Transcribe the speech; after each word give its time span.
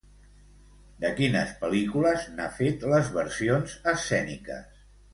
De 1.03 1.11
quines 1.19 1.51
pel·lícules 1.61 2.27
n'ha 2.39 2.49
fet 2.59 2.89
les 2.95 3.15
versions 3.21 3.81
escèniques? 3.97 4.87